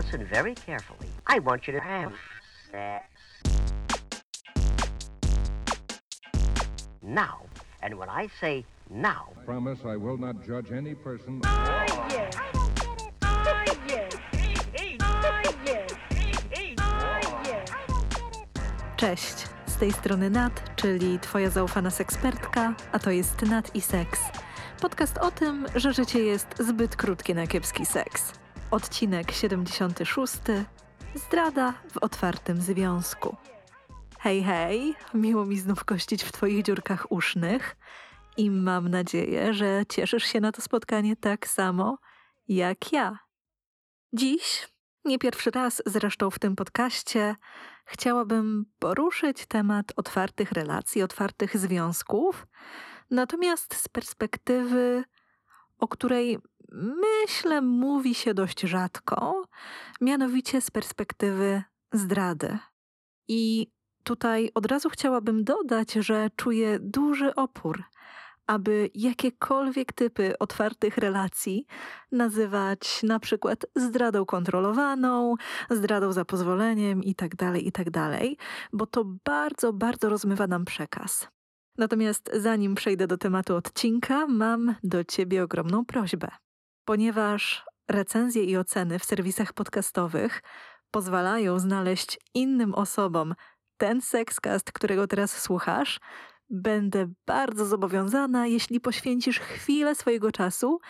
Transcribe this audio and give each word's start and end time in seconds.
listen 0.00 0.24
very 0.24 0.54
carefully. 0.54 1.10
I 1.26 1.38
want 1.40 1.66
you 1.66 1.72
to 1.74 1.80
have 1.80 2.12
sex. 2.72 3.04
Now. 7.02 7.36
And 7.82 7.94
when 7.98 8.08
I 8.08 8.28
say 8.40 8.64
now, 8.90 9.22
Promise 9.46 9.80
I 9.84 9.96
will 9.96 10.18
not 10.18 10.36
judge 10.46 10.72
any 10.72 10.94
person. 10.94 11.40
Cześć, 18.96 19.48
z 19.66 19.76
tej 19.76 19.92
strony 19.92 20.30
Nat, 20.30 20.76
czyli 20.76 21.18
Twoja 21.18 21.50
zaufana 21.50 21.90
sekspertka, 21.90 22.74
a 22.92 22.98
to 22.98 23.10
jest 23.10 23.42
Nat 23.42 23.76
i 23.76 23.80
Seks. 23.80 24.20
Podcast 24.80 25.18
o 25.18 25.30
tym, 25.30 25.66
że 25.74 25.92
życie 25.92 26.22
jest 26.22 26.48
zbyt 26.58 26.96
krótkie 26.96 27.34
na 27.34 27.46
kiepski 27.46 27.86
seks. 27.86 28.40
Odcinek 28.70 29.32
76. 29.32 30.34
Zdrada 31.14 31.72
w 31.90 31.96
otwartym 31.96 32.60
związku. 32.60 33.36
Hej, 34.18 34.42
hej, 34.42 34.94
miło 35.14 35.46
mi 35.46 35.58
znów 35.58 35.84
kościć 35.84 36.24
w 36.24 36.32
Twoich 36.32 36.62
dziurkach 36.62 37.12
usznych 37.12 37.76
i 38.36 38.50
mam 38.50 38.88
nadzieję, 38.88 39.54
że 39.54 39.82
cieszysz 39.88 40.24
się 40.24 40.40
na 40.40 40.52
to 40.52 40.62
spotkanie 40.62 41.16
tak 41.16 41.48
samo 41.48 41.98
jak 42.48 42.92
ja. 42.92 43.18
Dziś, 44.12 44.68
nie 45.04 45.18
pierwszy 45.18 45.50
raz 45.50 45.82
zresztą 45.86 46.30
w 46.30 46.38
tym 46.38 46.56
podcaście, 46.56 47.36
chciałabym 47.84 48.66
poruszyć 48.78 49.46
temat 49.46 49.92
otwartych 49.96 50.52
relacji, 50.52 51.02
otwartych 51.02 51.56
związków, 51.58 52.46
natomiast 53.10 53.74
z 53.74 53.88
perspektywy, 53.88 55.04
o 55.78 55.88
której 55.88 56.38
myślę 56.72 57.60
mówi 57.60 58.14
się 58.14 58.34
dość 58.34 58.60
rzadko, 58.60 59.44
mianowicie 60.00 60.60
z 60.60 60.70
perspektywy 60.70 61.62
zdrady. 61.92 62.58
I 63.28 63.66
tutaj 64.04 64.50
od 64.54 64.66
razu 64.66 64.88
chciałabym 64.88 65.44
dodać, 65.44 65.92
że 65.92 66.30
czuję 66.36 66.78
duży 66.80 67.34
opór, 67.34 67.84
aby 68.46 68.90
jakiekolwiek 68.94 69.92
typy 69.92 70.38
otwartych 70.38 70.98
relacji 70.98 71.66
nazywać 72.12 73.02
na 73.02 73.20
przykład 73.20 73.66
zdradą 73.76 74.26
kontrolowaną, 74.26 75.34
zdradą 75.70 76.12
za 76.12 76.24
pozwoleniem 76.24 77.04
itd., 77.04 77.58
itd., 77.58 78.20
bo 78.72 78.86
to 78.86 79.04
bardzo, 79.24 79.72
bardzo 79.72 80.08
rozmywa 80.08 80.46
nam 80.46 80.64
przekaz. 80.64 81.28
Natomiast 81.78 82.30
zanim 82.34 82.74
przejdę 82.74 83.06
do 83.06 83.18
tematu 83.18 83.56
odcinka, 83.56 84.26
mam 84.26 84.74
do 84.84 85.04
Ciebie 85.04 85.42
ogromną 85.42 85.84
prośbę. 85.84 86.28
Ponieważ 86.90 87.64
recenzje 87.88 88.44
i 88.44 88.56
oceny 88.56 88.98
w 88.98 89.04
serwisach 89.04 89.52
podcastowych 89.52 90.42
pozwalają 90.90 91.58
znaleźć 91.58 92.18
innym 92.34 92.74
osobom 92.74 93.34
ten 93.76 94.00
sekscast, 94.00 94.72
którego 94.72 95.06
teraz 95.06 95.42
słuchasz, 95.42 96.00
będę 96.48 97.12
bardzo 97.26 97.66
zobowiązana, 97.66 98.46
jeśli 98.46 98.80
poświęcisz 98.80 99.40
chwilę 99.40 99.94
swojego 99.94 100.32
czasu 100.32 100.80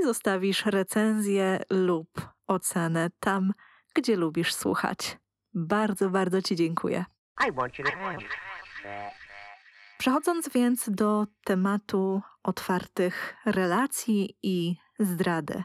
i 0.00 0.04
zostawisz 0.04 0.66
recenzję 0.66 1.62
lub 1.70 2.08
ocenę 2.46 3.10
tam, 3.20 3.52
gdzie 3.94 4.16
lubisz 4.16 4.54
słuchać. 4.54 5.18
Bardzo, 5.54 6.10
bardzo 6.10 6.42
Ci 6.42 6.56
dziękuję. 6.56 7.04
Przechodząc 9.98 10.48
więc 10.48 10.90
do 10.90 11.26
tematu 11.44 12.22
otwartych 12.42 13.36
relacji 13.44 14.38
i 14.42 14.85
zdrady. 14.98 15.62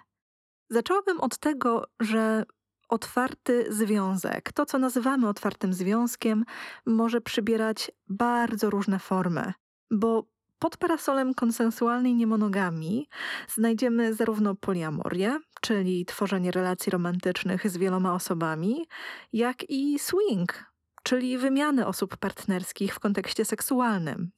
Zaczęłabym 0.69 1.21
od 1.21 1.37
tego, 1.37 1.83
że 1.99 2.43
otwarty 2.89 3.65
związek, 3.69 4.51
to 4.51 4.65
co 4.65 4.79
nazywamy 4.79 5.27
otwartym 5.27 5.73
związkiem, 5.73 6.45
może 6.85 7.21
przybierać 7.21 7.91
bardzo 8.09 8.69
różne 8.69 8.99
formy, 8.99 9.53
bo 9.91 10.31
pod 10.59 10.77
parasolem 10.77 11.33
konsensualnej 11.33 12.15
niemonogami 12.15 13.09
znajdziemy 13.47 14.13
zarówno 14.13 14.55
poliamorię, 14.55 15.39
czyli 15.61 16.05
tworzenie 16.05 16.51
relacji 16.51 16.89
romantycznych 16.89 17.69
z 17.69 17.77
wieloma 17.77 18.13
osobami, 18.13 18.87
jak 19.33 19.69
i 19.69 19.99
swing, 19.99 20.65
czyli 21.03 21.37
wymianę 21.37 21.87
osób 21.87 22.17
partnerskich 22.17 22.95
w 22.95 22.99
kontekście 22.99 23.45
seksualnym. 23.45 24.31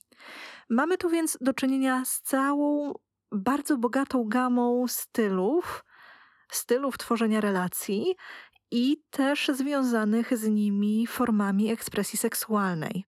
Mamy 0.69 0.97
tu 0.97 1.09
więc 1.09 1.38
do 1.41 1.53
czynienia 1.53 2.06
z 2.06 2.22
całą 2.22 2.94
bardzo 3.33 3.77
bogatą 3.77 4.23
gamą 4.27 4.88
stylów, 4.88 5.85
stylów 6.51 6.97
tworzenia 6.97 7.41
relacji 7.41 8.16
i 8.71 9.03
też 9.09 9.51
związanych 9.53 10.38
z 10.38 10.47
nimi 10.47 11.07
formami 11.07 11.72
ekspresji 11.72 12.19
seksualnej. 12.19 13.05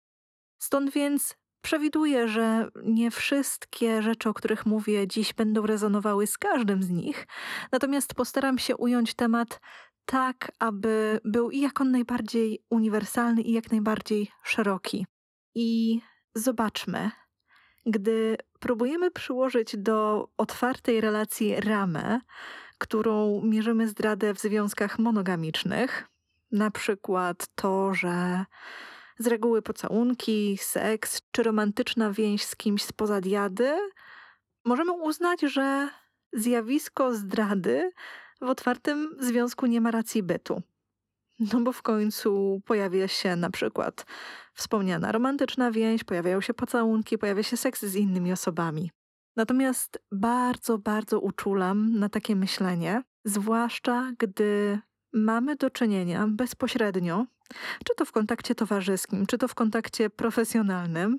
Stąd 0.59 0.91
więc 0.91 1.37
przewiduję, 1.61 2.29
że 2.29 2.69
nie 2.83 3.11
wszystkie 3.11 4.03
rzeczy, 4.03 4.29
o 4.29 4.35
których 4.35 4.67
mówię 4.67 5.09
dziś, 5.09 5.33
będą 5.33 5.67
rezonowały 5.67 6.27
z 6.27 6.39
każdym 6.39 6.83
z 6.83 6.91
nich, 6.91 7.27
natomiast 7.73 8.15
postaram 8.15 8.59
się 8.59 8.77
ująć 8.77 9.15
temat 9.15 9.61
tak, 10.05 10.53
aby 10.59 11.21
był 11.25 11.51
i 11.51 11.61
jak 11.61 11.81
on 11.81 11.91
najbardziej 11.91 12.65
uniwersalny, 12.71 13.43
i 13.43 13.53
jak 13.53 13.71
najbardziej 13.71 14.29
szeroki. 14.43 15.07
I 15.55 16.01
zobaczmy, 16.35 17.11
gdy 17.87 18.37
próbujemy 18.65 19.11
przyłożyć 19.11 19.77
do 19.77 20.29
otwartej 20.37 21.01
relacji 21.01 21.61
ramę, 21.61 22.21
którą 22.79 23.43
mierzymy 23.45 23.89
zdradę 23.89 24.35
w 24.35 24.39
związkach 24.41 24.99
monogamicznych, 24.99 26.05
na 26.53 26.71
przykład 26.71 27.47
to, 27.55 27.95
że 27.95 28.45
z 29.19 29.27
reguły 29.27 29.63
pocałunki, 29.63 30.59
seks 30.61 31.23
czy 31.31 31.43
romantyczna 31.43 32.13
więź 32.13 32.45
z 32.45 32.57
kimś 32.57 32.83
spoza 32.83 33.21
diady, 33.21 33.77
możemy 34.65 34.93
uznać, 34.93 35.41
że 35.41 35.89
zjawisko 36.33 37.15
zdrady 37.15 37.91
w 38.41 38.49
otwartym 38.49 39.17
związku 39.21 39.67
nie 39.67 39.81
ma 39.81 39.91
racji 39.91 40.23
bytu. 40.23 40.63
No 41.39 41.61
bo 41.61 41.73
w 41.73 41.83
końcu 41.83 42.61
pojawia 42.65 43.09
się 43.09 43.37
na 43.37 43.51
przykład 43.51 44.07
wspomniana 44.55 45.13
romantyczna 45.13 45.71
więź, 45.71 46.05
pojawiają 46.05 46.41
się 46.41 46.55
pocałunki, 46.55 47.19
pojawia 47.19 47.43
się 47.43 47.57
seks 47.57 47.85
z 47.85 47.95
innymi 47.95 48.33
osobami. 48.33 48.91
Natomiast 49.37 49.99
bardzo, 50.13 50.79
bardzo 50.79 51.21
uczulam 51.21 51.99
na 51.99 52.09
takie 52.09 52.37
myślenie, 52.37 53.03
zwłaszcza 53.25 54.13
gdy 54.19 54.79
mamy 55.13 55.57
do 55.57 55.71
czynienia 55.71 56.27
bezpośrednio, 56.29 57.27
czy 57.85 57.95
to 57.97 58.05
w 58.05 58.13
kontakcie 58.13 58.55
towarzyskim, 58.55 59.27
czy 59.27 59.39
to 59.39 59.49
w 59.49 59.55
kontakcie 59.55 60.11
profesjonalnym. 60.11 61.17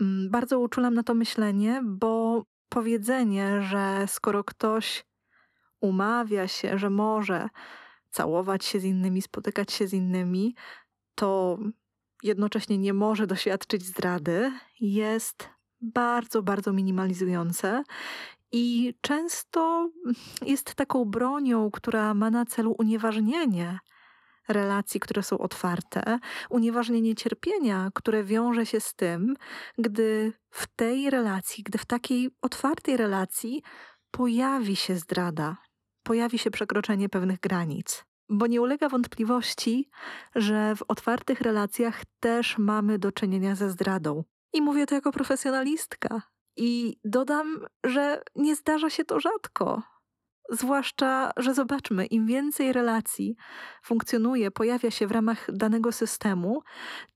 Mm, 0.00 0.30
Bardzo 0.30 0.60
uczulam 0.60 0.94
na 0.94 1.02
to 1.02 1.14
myślenie, 1.14 1.80
bo 1.84 2.44
powiedzenie, 2.68 3.62
że 3.62 4.04
skoro 4.06 4.44
ktoś 4.44 5.04
umawia 5.80 6.48
się, 6.48 6.78
że 6.78 6.90
może 6.90 7.48
całować 8.16 8.64
się 8.64 8.80
z 8.80 8.84
innymi, 8.84 9.22
spotykać 9.22 9.72
się 9.72 9.86
z 9.88 9.92
innymi, 9.92 10.54
to 11.14 11.58
jednocześnie 12.22 12.78
nie 12.78 12.92
może 12.92 13.26
doświadczyć 13.26 13.82
zdrady, 13.82 14.52
jest 14.80 15.48
bardzo, 15.80 16.42
bardzo 16.42 16.72
minimalizujące 16.72 17.82
i 18.52 18.94
często 19.00 19.90
jest 20.42 20.74
taką 20.74 21.04
bronią, 21.04 21.70
która 21.70 22.14
ma 22.14 22.30
na 22.30 22.44
celu 22.44 22.74
unieważnienie 22.78 23.78
relacji, 24.48 25.00
które 25.00 25.22
są 25.22 25.38
otwarte, 25.38 26.18
unieważnienie 26.50 27.14
cierpienia, 27.14 27.90
które 27.94 28.24
wiąże 28.24 28.66
się 28.66 28.80
z 28.80 28.94
tym, 28.94 29.34
gdy 29.78 30.32
w 30.50 30.66
tej 30.76 31.10
relacji, 31.10 31.64
gdy 31.64 31.78
w 31.78 31.86
takiej 31.86 32.30
otwartej 32.42 32.96
relacji 32.96 33.62
pojawi 34.10 34.76
się 34.76 34.96
zdrada, 34.96 35.56
pojawi 36.06 36.38
się 36.38 36.50
przekroczenie 36.50 37.08
pewnych 37.08 37.40
granic. 37.40 38.04
Bo 38.28 38.46
nie 38.46 38.60
ulega 38.60 38.88
wątpliwości, 38.88 39.88
że 40.34 40.76
w 40.76 40.82
otwartych 40.88 41.40
relacjach 41.40 42.02
też 42.20 42.58
mamy 42.58 42.98
do 42.98 43.12
czynienia 43.12 43.54
ze 43.54 43.70
zdradą. 43.70 44.24
I 44.52 44.62
mówię 44.62 44.86
to 44.86 44.94
jako 44.94 45.12
profesjonalistka. 45.12 46.22
I 46.56 46.96
dodam, 47.04 47.66
że 47.84 48.22
nie 48.36 48.56
zdarza 48.56 48.90
się 48.90 49.04
to 49.04 49.20
rzadko. 49.20 49.82
Zwłaszcza, 50.50 51.30
że 51.36 51.54
zobaczmy, 51.54 52.06
im 52.06 52.26
więcej 52.26 52.72
relacji 52.72 53.36
funkcjonuje, 53.82 54.50
pojawia 54.50 54.90
się 54.90 55.06
w 55.06 55.12
ramach 55.12 55.46
danego 55.52 55.92
systemu, 55.92 56.62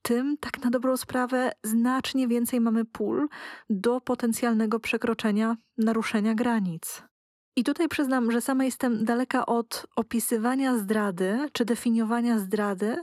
tym 0.02 0.36
tak 0.40 0.64
na 0.64 0.70
dobrą 0.70 0.96
sprawę 0.96 1.52
znacznie 1.64 2.28
więcej 2.28 2.60
mamy 2.60 2.84
pól 2.84 3.28
do 3.70 4.00
potencjalnego 4.00 4.80
przekroczenia, 4.80 5.56
naruszenia 5.78 6.34
granic. 6.34 7.09
I 7.56 7.64
tutaj 7.64 7.88
przyznam, 7.88 8.32
że 8.32 8.40
sama 8.40 8.64
jestem 8.64 9.04
daleka 9.04 9.46
od 9.46 9.86
opisywania 9.96 10.78
zdrady 10.78 11.48
czy 11.52 11.64
definiowania 11.64 12.38
zdrady 12.38 12.96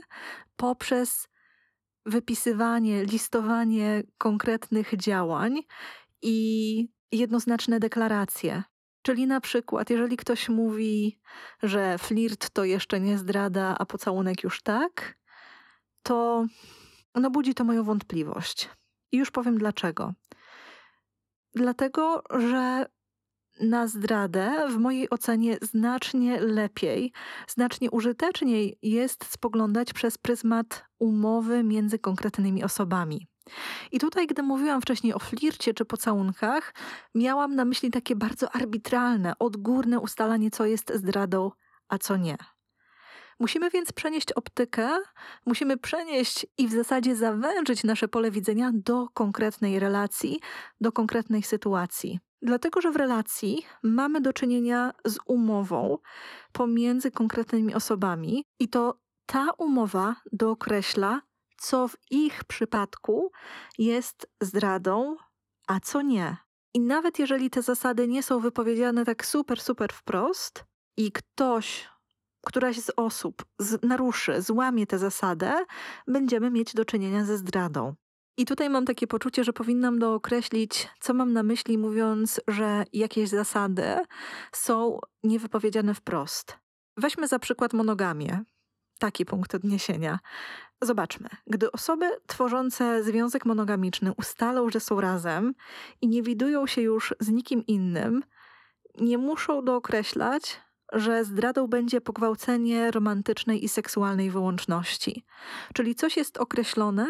poprzez 0.56 1.28
wypisywanie, 2.06 3.04
listowanie 3.04 4.02
konkretnych 4.18 4.96
działań 4.96 5.60
i 6.22 6.88
jednoznaczne 7.12 7.80
deklaracje. 7.80 8.62
Czyli 9.02 9.26
na 9.26 9.40
przykład, 9.40 9.90
jeżeli 9.90 10.16
ktoś 10.16 10.48
mówi, 10.48 11.18
że 11.62 11.98
flirt 11.98 12.50
to 12.50 12.64
jeszcze 12.64 13.00
nie 13.00 13.18
zdrada, 13.18 13.76
a 13.78 13.86
pocałunek 13.86 14.42
już 14.42 14.62
tak, 14.62 15.18
to 16.02 16.46
no 17.14 17.30
budzi 17.30 17.54
to 17.54 17.64
moją 17.64 17.84
wątpliwość. 17.84 18.68
I 19.12 19.16
już 19.16 19.30
powiem 19.30 19.58
dlaczego. 19.58 20.14
Dlatego, 21.54 22.22
że 22.38 22.86
na 23.60 23.86
zdradę 23.86 24.68
w 24.68 24.78
mojej 24.78 25.10
ocenie 25.10 25.58
znacznie 25.62 26.40
lepiej, 26.40 27.12
znacznie 27.48 27.90
użyteczniej 27.90 28.78
jest 28.82 29.32
spoglądać 29.32 29.92
przez 29.92 30.18
pryzmat 30.18 30.84
umowy 30.98 31.64
między 31.64 31.98
konkretnymi 31.98 32.64
osobami. 32.64 33.28
I 33.92 33.98
tutaj, 33.98 34.26
gdy 34.26 34.42
mówiłam 34.42 34.80
wcześniej 34.80 35.14
o 35.14 35.18
flircie 35.18 35.74
czy 35.74 35.84
pocałunkach, 35.84 36.74
miałam 37.14 37.54
na 37.54 37.64
myśli 37.64 37.90
takie 37.90 38.16
bardzo 38.16 38.54
arbitralne, 38.54 39.32
odgórne 39.38 40.00
ustalanie, 40.00 40.50
co 40.50 40.66
jest 40.66 40.92
zdradą, 40.94 41.50
a 41.88 41.98
co 41.98 42.16
nie. 42.16 42.36
Musimy 43.40 43.70
więc 43.70 43.92
przenieść 43.92 44.32
optykę, 44.32 44.88
musimy 45.46 45.76
przenieść 45.76 46.46
i 46.58 46.68
w 46.68 46.72
zasadzie 46.72 47.16
zawężyć 47.16 47.84
nasze 47.84 48.08
pole 48.08 48.30
widzenia 48.30 48.70
do 48.74 49.08
konkretnej 49.14 49.78
relacji, 49.78 50.40
do 50.80 50.92
konkretnej 50.92 51.42
sytuacji. 51.42 52.20
Dlatego, 52.42 52.80
że 52.80 52.90
w 52.90 52.96
relacji 52.96 53.66
mamy 53.82 54.20
do 54.20 54.32
czynienia 54.32 54.92
z 55.04 55.18
umową 55.26 55.98
pomiędzy 56.52 57.10
konkretnymi 57.10 57.74
osobami 57.74 58.44
i 58.58 58.68
to 58.68 59.00
ta 59.26 59.46
umowa 59.58 60.16
dookreśla, 60.32 61.20
co 61.56 61.88
w 61.88 61.96
ich 62.10 62.44
przypadku 62.44 63.32
jest 63.78 64.30
zdradą, 64.40 65.16
a 65.66 65.80
co 65.80 66.02
nie. 66.02 66.36
I 66.74 66.80
nawet 66.80 67.18
jeżeli 67.18 67.50
te 67.50 67.62
zasady 67.62 68.08
nie 68.08 68.22
są 68.22 68.40
wypowiedziane 68.40 69.04
tak 69.04 69.26
super, 69.26 69.60
super 69.60 69.92
wprost 69.92 70.64
i 70.96 71.12
ktoś, 71.12 71.88
któraś 72.46 72.80
z 72.80 72.90
osób 72.96 73.44
z, 73.58 73.82
naruszy, 73.82 74.42
złamie 74.42 74.86
tę 74.86 74.98
zasadę, 74.98 75.64
będziemy 76.06 76.50
mieć 76.50 76.74
do 76.74 76.84
czynienia 76.84 77.24
ze 77.24 77.36
zdradą. 77.36 77.94
I 78.38 78.46
tutaj 78.46 78.70
mam 78.70 78.84
takie 78.84 79.06
poczucie, 79.06 79.44
że 79.44 79.52
powinnam 79.52 79.98
dookreślić, 79.98 80.88
co 81.00 81.14
mam 81.14 81.32
na 81.32 81.42
myśli, 81.42 81.78
mówiąc, 81.78 82.40
że 82.48 82.84
jakieś 82.92 83.28
zasady 83.28 83.84
są 84.52 84.98
niewypowiedziane 85.22 85.94
wprost. 85.94 86.58
Weźmy 86.96 87.28
za 87.28 87.38
przykład 87.38 87.72
monogamię. 87.72 88.44
Taki 88.98 89.26
punkt 89.26 89.54
odniesienia. 89.54 90.18
Zobaczmy, 90.82 91.28
gdy 91.46 91.72
osoby 91.72 92.10
tworzące 92.26 93.02
związek 93.02 93.44
monogamiczny 93.46 94.12
ustalą, 94.16 94.70
że 94.70 94.80
są 94.80 95.00
razem 95.00 95.54
i 96.00 96.08
nie 96.08 96.22
widują 96.22 96.66
się 96.66 96.82
już 96.82 97.14
z 97.20 97.28
nikim 97.28 97.66
innym, 97.66 98.22
nie 99.00 99.18
muszą 99.18 99.64
dookreślać, 99.64 100.60
że 100.92 101.24
zdradą 101.24 101.66
będzie 101.66 102.00
pogwałcenie 102.00 102.90
romantycznej 102.90 103.64
i 103.64 103.68
seksualnej 103.68 104.30
wyłączności. 104.30 105.24
Czyli 105.74 105.94
coś 105.94 106.16
jest 106.16 106.38
określone 106.38 107.06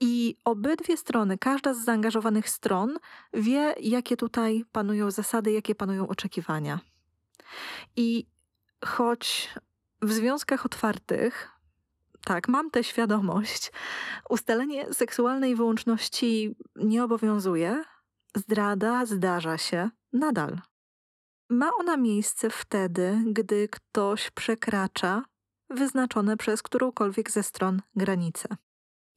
i 0.00 0.36
obydwie 0.44 0.96
strony, 0.96 1.38
każda 1.38 1.74
z 1.74 1.84
zaangażowanych 1.84 2.48
stron 2.48 2.98
wie, 3.34 3.74
jakie 3.80 4.16
tutaj 4.16 4.64
panują 4.72 5.10
zasady, 5.10 5.52
jakie 5.52 5.74
panują 5.74 6.08
oczekiwania. 6.08 6.80
I 7.96 8.26
choć 8.84 9.50
w 10.02 10.12
związkach 10.12 10.66
otwartych, 10.66 11.50
tak, 12.24 12.48
mam 12.48 12.70
tę 12.70 12.84
świadomość, 12.84 13.72
ustalenie 14.30 14.94
seksualnej 14.94 15.56
wyłączności 15.56 16.56
nie 16.76 17.04
obowiązuje, 17.04 17.84
zdrada 18.36 19.06
zdarza 19.06 19.58
się 19.58 19.90
nadal. 20.12 20.60
Ma 21.50 21.70
ona 21.78 21.96
miejsce 21.96 22.50
wtedy, 22.50 23.22
gdy 23.26 23.68
ktoś 23.68 24.30
przekracza 24.30 25.22
wyznaczone 25.70 26.36
przez 26.36 26.62
którąkolwiek 26.62 27.30
ze 27.30 27.42
stron 27.42 27.82
granice. 27.96 28.48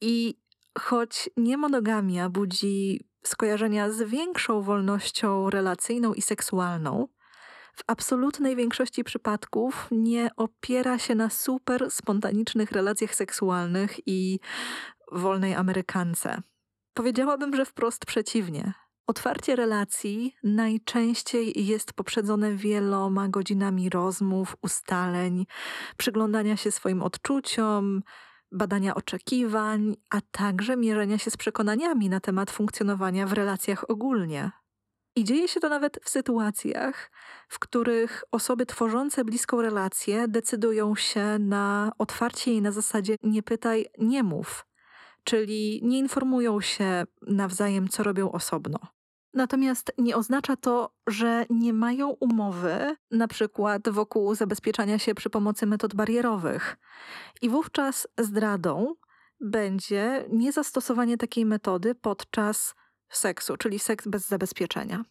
I 0.00 0.34
choć 0.78 1.30
niemonogamia 1.36 2.28
budzi 2.28 3.04
skojarzenia 3.24 3.90
z 3.90 4.02
większą 4.02 4.62
wolnością 4.62 5.50
relacyjną 5.50 6.14
i 6.14 6.22
seksualną, 6.22 7.08
w 7.80 7.82
absolutnej 7.86 8.56
większości 8.56 9.04
przypadków 9.04 9.88
nie 9.90 10.30
opiera 10.36 10.98
się 10.98 11.14
na 11.14 11.30
super 11.30 11.90
spontanicznych 11.90 12.72
relacjach 12.72 13.14
seksualnych 13.14 13.96
i 14.06 14.40
wolnej 15.12 15.54
Amerykance. 15.54 16.42
Powiedziałabym, 16.94 17.56
że 17.56 17.64
wprost 17.64 18.06
przeciwnie. 18.06 18.72
Otwarcie 19.06 19.56
relacji 19.56 20.34
najczęściej 20.42 21.66
jest 21.66 21.92
poprzedzone 21.92 22.54
wieloma 22.54 23.28
godzinami 23.28 23.90
rozmów, 23.90 24.56
ustaleń, 24.62 25.46
przyglądania 25.96 26.56
się 26.56 26.70
swoim 26.70 27.02
odczuciom, 27.02 28.02
badania 28.52 28.94
oczekiwań, 28.94 29.96
a 30.10 30.20
także 30.20 30.76
mierzenia 30.76 31.18
się 31.18 31.30
z 31.30 31.36
przekonaniami 31.36 32.08
na 32.08 32.20
temat 32.20 32.50
funkcjonowania 32.50 33.26
w 33.26 33.32
relacjach 33.32 33.90
ogólnie. 33.90 34.50
I 35.16 35.24
dzieje 35.24 35.48
się 35.48 35.60
to 35.60 35.68
nawet 35.68 36.00
w 36.04 36.08
sytuacjach, 36.08 37.10
w 37.48 37.58
których 37.58 38.24
osoby 38.32 38.66
tworzące 38.66 39.24
bliską 39.24 39.62
relację 39.62 40.28
decydują 40.28 40.94
się 40.94 41.38
na 41.38 41.92
otwarcie 41.98 42.50
jej 42.50 42.62
na 42.62 42.72
zasadzie 42.72 43.16
nie 43.22 43.42
pytaj, 43.42 43.86
nie 43.98 44.22
mów, 44.22 44.66
czyli 45.30 45.80
nie 45.82 45.98
informują 45.98 46.60
się 46.60 47.04
nawzajem, 47.22 47.88
co 47.88 48.02
robią 48.02 48.32
osobno. 48.32 48.78
Natomiast 49.34 49.92
nie 49.98 50.16
oznacza 50.16 50.56
to, 50.56 50.94
że 51.06 51.46
nie 51.50 51.72
mają 51.72 52.08
umowy, 52.08 52.96
na 53.10 53.28
przykład 53.28 53.88
wokół 53.88 54.34
zabezpieczania 54.34 54.98
się 54.98 55.14
przy 55.14 55.30
pomocy 55.30 55.66
metod 55.66 55.94
barierowych. 55.94 56.76
I 57.42 57.48
wówczas 57.48 58.08
zdradą 58.18 58.94
będzie 59.40 60.24
niezastosowanie 60.32 61.16
takiej 61.16 61.46
metody 61.46 61.94
podczas 61.94 62.74
seksu, 63.08 63.56
czyli 63.56 63.78
seks 63.78 64.08
bez 64.08 64.28
zabezpieczenia. 64.28 65.04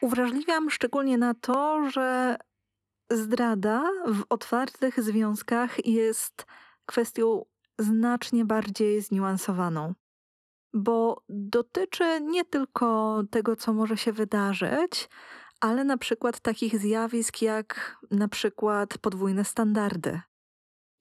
Uwrażliwiam 0.00 0.70
szczególnie 0.70 1.18
na 1.18 1.34
to, 1.34 1.90
że 1.90 2.36
zdrada 3.10 3.82
w 4.06 4.22
otwartych 4.28 5.02
związkach 5.02 5.86
jest 5.86 6.46
kwestią 6.92 7.44
znacznie 7.78 8.44
bardziej 8.44 9.02
zniuansowaną 9.02 9.94
bo 10.74 11.22
dotyczy 11.28 12.20
nie 12.20 12.44
tylko 12.44 13.22
tego, 13.30 13.56
co 13.56 13.72
może 13.72 13.96
się 13.96 14.12
wydarzyć, 14.12 15.08
ale 15.60 15.84
na 15.84 15.98
przykład 15.98 16.40
takich 16.40 16.78
zjawisk 16.78 17.42
jak 17.42 17.96
na 18.10 18.28
przykład 18.28 18.98
podwójne 18.98 19.44
standardy. 19.44 20.20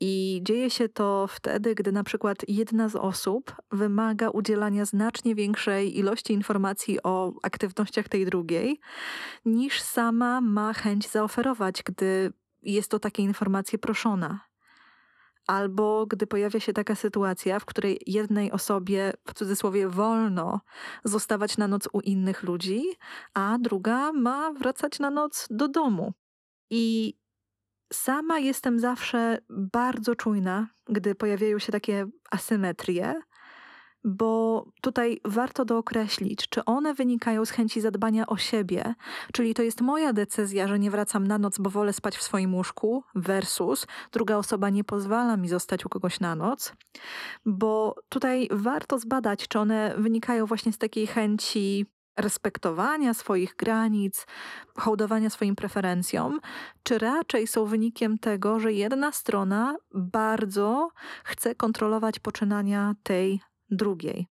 I 0.04 0.42
dzieje 0.44 0.70
się 0.70 0.90
to 0.90 1.28
wtedy, 1.30 1.76
gdy 1.76 1.92
na 1.92 2.04
przykład 2.04 2.38
jedna 2.48 2.90
z 2.90 2.96
osób 2.96 3.56
wymaga 3.72 4.30
udzielania 4.30 4.86
znacznie 4.86 5.36
większej 5.36 5.98
ilości 5.98 6.34
informacji 6.34 7.04
o 7.04 7.34
aktywnościach 7.44 8.10
tej 8.10 8.26
drugiej, 8.26 8.80
niż 9.46 9.82
sama 9.82 10.42
ma 10.42 10.74
chęć 10.74 11.10
zaoferować, 11.10 11.84
gdy 11.84 12.34
jest 12.62 12.94
o 12.94 13.00
takie 13.00 13.24
informacje 13.24 13.80
proszona 13.80 14.51
albo 15.52 16.06
gdy 16.06 16.28
pojawia 16.28 16.60
się 16.60 16.74
taka 16.74 16.96
sytuacja, 16.96 17.60
w 17.60 17.66
której 17.66 18.00
jednej 18.08 18.52
osobie 18.52 19.14
w 19.28 19.34
cudzysłowie 19.34 19.88
wolno 19.88 20.62
zostawać 21.04 21.58
na 21.58 21.68
noc 21.68 21.90
u 21.94 22.00
innych 22.00 22.44
ludzi, 22.44 22.84
a 23.34 23.58
druga 23.62 24.12
ma 24.14 24.54
wracać 24.54 25.00
na 25.00 25.10
noc 25.10 25.48
do 25.50 25.68
domu. 25.68 26.14
I 26.70 27.14
sama 27.94 28.40
jestem 28.40 28.80
zawsze 28.80 29.38
bardzo 29.50 30.16
czujna, 30.16 30.68
gdy 30.90 31.16
pojawiają 31.16 31.60
się 31.60 31.72
takie 31.72 32.06
asymetrie, 32.32 33.22
bo 34.04 34.66
tutaj 34.82 35.20
warto 35.26 35.66
dookreślić, 35.66 36.50
czy 36.50 36.66
one 36.66 36.94
wynikają 36.94 37.46
z 37.46 37.50
chęci 37.50 37.82
zadbania 37.82 38.28
o 38.28 38.38
siebie, 38.38 38.96
czyli 39.34 39.54
to 39.54 39.64
jest 39.64 39.82
moja 39.82 40.14
decyzja, 40.14 40.68
że 40.68 40.80
nie 40.80 40.92
wracam 40.92 41.28
na 41.28 41.38
noc, 41.38 41.58
bo 41.60 41.70
wolę 41.70 41.94
spać 41.94 42.18
w 42.18 42.24
swoim 42.24 42.56
łóżku, 42.56 43.04
versus 43.16 43.88
druga 44.12 44.38
osoba 44.38 44.70
nie 44.70 44.84
pozwala 44.84 45.38
mi 45.38 45.50
zostać 45.50 45.86
u 45.86 45.90
kogoś 45.90 46.20
na 46.20 46.36
noc, 46.36 46.74
bo 47.46 47.96
tutaj 48.10 48.48
warto 48.52 49.00
zbadać, 49.00 49.48
czy 49.48 49.60
one 49.60 49.96
wynikają 49.98 50.46
właśnie 50.46 50.74
z 50.74 50.78
takiej 50.78 51.08
chęci 51.08 51.86
respektowania 52.18 53.14
swoich 53.14 53.56
granic, 53.56 54.26
hołdowania 54.78 55.30
swoim 55.30 55.56
preferencjom, 55.56 56.40
czy 56.84 56.98
raczej 56.98 57.48
są 57.48 57.66
wynikiem 57.66 58.18
tego, 58.18 58.60
że 58.60 58.74
jedna 58.74 59.12
strona 59.12 59.76
bardzo 59.94 60.90
chce 61.24 61.56
kontrolować 61.56 62.20
poczynania 62.20 62.96
tej 63.04 63.42
drugiej. 63.72 64.28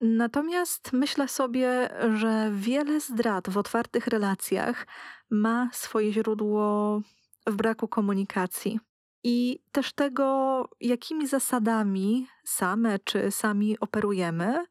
Natomiast 0.00 0.92
myślę 0.92 1.28
sobie, 1.28 1.88
że 2.14 2.50
wiele 2.54 3.00
zdrad 3.00 3.50
w 3.50 3.58
otwartych 3.58 4.06
relacjach 4.06 4.86
ma 5.30 5.70
swoje 5.72 6.12
źródło 6.12 7.00
w 7.46 7.54
braku 7.54 7.88
komunikacji. 7.88 8.80
I 9.24 9.58
też 9.72 9.92
tego, 9.92 10.68
jakimi 10.80 11.26
zasadami 11.26 12.26
same 12.44 12.98
czy 12.98 13.30
sami 13.30 13.80
operujemy, 13.80 14.64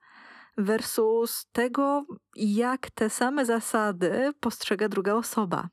versus 0.57 1.45
tego, 1.51 2.05
jak 2.35 2.91
te 2.91 3.09
same 3.09 3.45
zasady 3.45 4.31
postrzega 4.39 4.89
druga 4.89 5.13
osoba. 5.13 5.69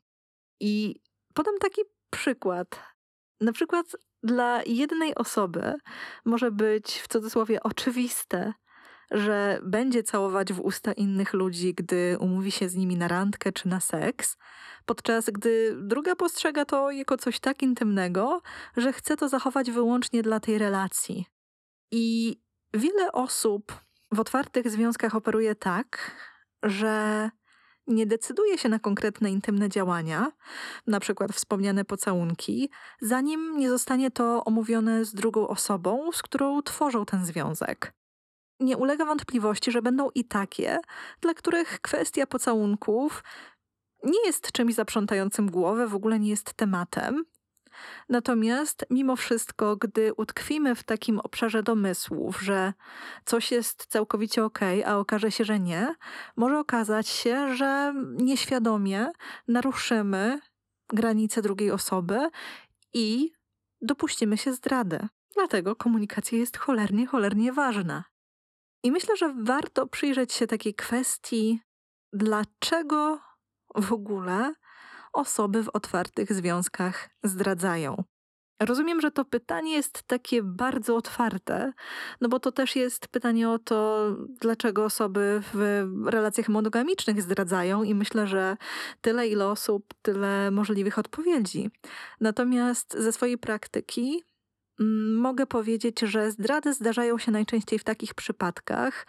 I 0.59 0.95
podam 1.33 1.57
taki 1.57 1.81
przykład. 2.09 2.79
Na 3.41 3.51
przykład 3.51 3.85
dla 4.23 4.61
jednej 4.65 5.15
osoby 5.15 5.73
może 6.25 6.51
być 6.51 6.99
w 6.99 7.07
cudzysłowie 7.07 7.63
oczywiste, 7.63 8.53
że 9.11 9.59
będzie 9.63 10.03
całować 10.03 10.53
w 10.53 10.59
usta 10.59 10.93
innych 10.93 11.33
ludzi, 11.33 11.73
gdy 11.73 12.17
umówi 12.19 12.51
się 12.51 12.69
z 12.69 12.75
nimi 12.75 12.97
na 12.97 13.07
randkę 13.07 13.51
czy 13.51 13.67
na 13.67 13.79
seks, 13.79 14.37
podczas 14.85 15.29
gdy 15.29 15.75
druga 15.81 16.15
postrzega 16.15 16.65
to 16.65 16.91
jako 16.91 17.17
coś 17.17 17.39
tak 17.39 17.63
intymnego, 17.63 18.41
że 18.77 18.93
chce 18.93 19.17
to 19.17 19.29
zachować 19.29 19.71
wyłącznie 19.71 20.23
dla 20.23 20.39
tej 20.39 20.57
relacji. 20.57 21.25
I 21.91 22.37
wiele 22.73 23.11
osób 23.11 23.73
w 24.11 24.19
otwartych 24.19 24.69
związkach 24.69 25.15
operuje 25.15 25.55
tak, 25.55 26.11
że 26.63 27.29
nie 27.91 28.05
decyduje 28.05 28.57
się 28.57 28.69
na 28.69 28.79
konkretne 28.79 29.31
intymne 29.31 29.69
działania, 29.69 30.31
na 30.87 30.99
przykład 30.99 31.31
wspomniane 31.31 31.85
pocałunki, 31.85 32.69
zanim 33.01 33.57
nie 33.57 33.69
zostanie 33.69 34.11
to 34.11 34.43
omówione 34.43 35.05
z 35.05 35.13
drugą 35.13 35.47
osobą, 35.47 36.11
z 36.11 36.21
którą 36.21 36.61
tworzą 36.61 37.05
ten 37.05 37.25
związek. 37.25 37.93
Nie 38.59 38.77
ulega 38.77 39.05
wątpliwości, 39.05 39.71
że 39.71 39.81
będą 39.81 40.09
i 40.15 40.25
takie, 40.25 40.79
dla 41.21 41.33
których 41.33 41.81
kwestia 41.81 42.27
pocałunków 42.27 43.23
nie 44.03 44.25
jest 44.25 44.51
czymś 44.51 44.73
zaprzątającym 44.73 45.51
głowę, 45.51 45.87
w 45.87 45.95
ogóle 45.95 46.19
nie 46.19 46.29
jest 46.29 46.53
tematem, 46.53 47.23
Natomiast 48.09 48.85
mimo 48.89 49.15
wszystko, 49.15 49.75
gdy 49.75 50.13
utkwimy 50.13 50.75
w 50.75 50.83
takim 50.83 51.19
obszarze 51.19 51.63
domysłów, 51.63 52.41
że 52.41 52.73
coś 53.25 53.51
jest 53.51 53.85
całkowicie 53.85 54.45
ok, 54.45 54.59
a 54.85 54.97
okaże 54.97 55.31
się, 55.31 55.45
że 55.45 55.59
nie, 55.59 55.95
może 56.35 56.59
okazać 56.59 57.07
się, 57.07 57.55
że 57.55 57.93
nieświadomie 58.17 59.11
naruszymy 59.47 60.39
granice 60.89 61.41
drugiej 61.41 61.71
osoby 61.71 62.29
i 62.93 63.31
dopuścimy 63.81 64.37
się 64.37 64.53
zdrady. 64.53 65.07
Dlatego 65.35 65.75
komunikacja 65.75 66.37
jest 66.37 66.57
cholernie, 66.57 67.07
cholernie 67.07 67.53
ważna. 67.53 68.03
I 68.83 68.91
myślę, 68.91 69.17
że 69.17 69.33
warto 69.43 69.87
przyjrzeć 69.87 70.33
się 70.33 70.47
takiej 70.47 70.75
kwestii, 70.75 71.61
dlaczego 72.13 73.19
w 73.75 73.93
ogóle 73.93 74.53
osoby 75.13 75.63
w 75.63 75.69
otwartych 75.69 76.33
związkach 76.33 77.09
zdradzają? 77.23 78.03
Rozumiem, 78.61 79.01
że 79.01 79.11
to 79.11 79.25
pytanie 79.25 79.73
jest 79.73 80.03
takie 80.03 80.43
bardzo 80.43 80.95
otwarte, 80.95 81.73
no 82.21 82.29
bo 82.29 82.39
to 82.39 82.51
też 82.51 82.75
jest 82.75 83.07
pytanie 83.07 83.49
o 83.49 83.59
to, 83.59 84.07
dlaczego 84.41 84.85
osoby 84.85 85.41
w 85.53 85.83
relacjach 86.05 86.49
monogamicznych 86.49 87.21
zdradzają, 87.21 87.83
i 87.83 87.95
myślę, 87.95 88.27
że 88.27 88.57
tyle 89.01 89.27
ile 89.27 89.47
osób, 89.47 89.93
tyle 90.01 90.51
możliwych 90.51 90.97
odpowiedzi. 90.97 91.69
Natomiast 92.19 92.93
ze 92.99 93.11
swojej 93.11 93.37
praktyki 93.37 94.23
mm, 94.79 95.15
mogę 95.15 95.45
powiedzieć, 95.45 95.99
że 95.99 96.31
zdrady 96.31 96.73
zdarzają 96.73 97.17
się 97.17 97.31
najczęściej 97.31 97.79
w 97.79 97.83
takich 97.83 98.13
przypadkach, 98.13 99.07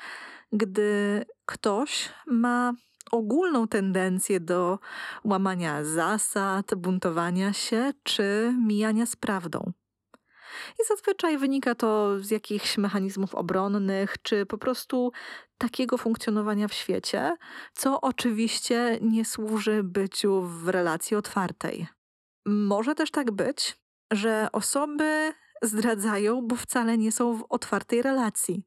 gdy 0.52 1.24
ktoś 1.46 2.08
ma 2.26 2.72
ogólną 3.10 3.68
tendencję 3.68 4.40
do 4.40 4.78
łamania 5.24 5.84
zasad, 5.84 6.74
buntowania 6.74 7.52
się 7.52 7.92
czy 8.02 8.54
mijania 8.66 9.06
z 9.06 9.16
prawdą. 9.16 9.72
I 10.80 10.86
zazwyczaj 10.88 11.38
wynika 11.38 11.74
to 11.74 12.20
z 12.20 12.30
jakichś 12.30 12.78
mechanizmów 12.78 13.34
obronnych, 13.34 14.22
czy 14.22 14.46
po 14.46 14.58
prostu 14.58 15.12
takiego 15.58 15.98
funkcjonowania 15.98 16.68
w 16.68 16.72
świecie, 16.72 17.36
co 17.74 18.00
oczywiście 18.00 18.98
nie 19.00 19.24
służy 19.24 19.82
byciu 19.82 20.42
w 20.42 20.68
relacji 20.68 21.16
otwartej. 21.16 21.86
Może 22.46 22.94
też 22.94 23.10
tak 23.10 23.30
być, 23.30 23.76
że 24.12 24.48
osoby 24.52 25.32
zdradzają, 25.62 26.46
bo 26.46 26.56
wcale 26.56 26.98
nie 26.98 27.12
są 27.12 27.36
w 27.36 27.44
otwartej 27.48 28.02
relacji. 28.02 28.62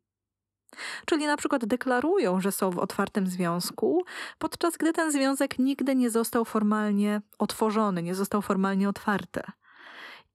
Czyli 1.06 1.26
na 1.26 1.38
przykład 1.38 1.66
deklarują, 1.66 2.42
że 2.42 2.52
są 2.52 2.72
w 2.72 2.80
otwartym 2.80 3.28
związku, 3.28 4.04
podczas 4.40 4.78
gdy 4.78 4.94
ten 4.94 5.12
związek 5.12 5.60
nigdy 5.60 5.96
nie 5.96 6.10
został 6.10 6.46
formalnie 6.46 7.22
otworzony, 7.40 8.04
nie 8.04 8.16
został 8.16 8.42
formalnie 8.42 8.90
otwarty. 8.90 9.42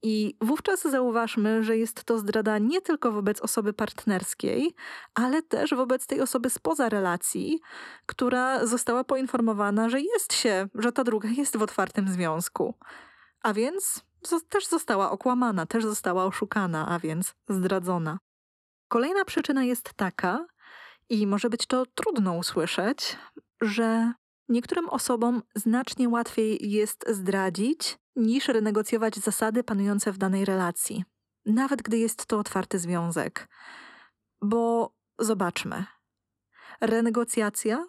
I 0.02 0.36
wówczas 0.40 0.82
zauważmy, 0.82 1.62
że 1.64 1.76
jest 1.76 2.04
to 2.04 2.18
zdrada 2.18 2.58
nie 2.58 2.80
tylko 2.80 3.12
wobec 3.12 3.40
osoby 3.40 3.72
partnerskiej, 3.72 4.74
ale 5.14 5.42
też 5.42 5.74
wobec 5.74 6.06
tej 6.06 6.20
osoby 6.20 6.50
spoza 6.50 6.88
relacji, 6.88 7.60
która 8.06 8.66
została 8.66 9.04
poinformowana, 9.04 9.88
że 9.88 10.00
jest 10.00 10.34
się, 10.34 10.68
że 10.74 10.92
ta 10.92 11.04
druga 11.04 11.28
jest 11.28 11.56
w 11.56 11.62
otwartym 11.62 12.08
związku. 12.08 12.74
A 13.42 13.52
więc 13.52 14.04
też 14.48 14.66
została 14.66 15.10
okłamana, 15.10 15.66
też 15.66 15.84
została 15.84 16.24
oszukana, 16.24 16.88
a 16.88 16.98
więc 16.98 17.34
zdradzona. 17.48 18.18
Kolejna 18.90 19.24
przyczyna 19.24 19.64
jest 19.64 19.94
taka, 19.94 20.46
i 21.08 21.26
może 21.26 21.50
być 21.50 21.66
to 21.66 21.86
trudno 21.86 22.34
usłyszeć, 22.34 23.16
że 23.60 24.12
niektórym 24.48 24.88
osobom 24.88 25.42
znacznie 25.54 26.08
łatwiej 26.08 26.70
jest 26.70 27.04
zdradzić 27.08 27.98
niż 28.16 28.48
renegocjować 28.48 29.16
zasady 29.16 29.64
panujące 29.64 30.12
w 30.12 30.18
danej 30.18 30.44
relacji, 30.44 31.04
nawet 31.46 31.82
gdy 31.82 31.98
jest 31.98 32.26
to 32.26 32.38
otwarty 32.38 32.78
związek. 32.78 33.48
Bo 34.42 34.92
zobaczmy, 35.18 35.84
renegocjacja 36.80 37.86